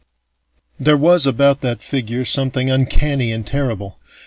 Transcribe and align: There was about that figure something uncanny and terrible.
There 0.79 0.97
was 0.97 1.27
about 1.27 1.61
that 1.61 1.83
figure 1.83 2.25
something 2.25 2.71
uncanny 2.71 3.31
and 3.31 3.45
terrible. 3.45 3.99